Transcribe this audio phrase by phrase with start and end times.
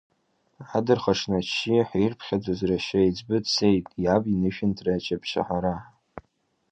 [0.77, 5.75] Адырхаҽны аччиа ҳәа ирԥхьаӡоз рашьа еиҵбы дцеит иаб инышәынҭра аҷаԥшьараҳәа.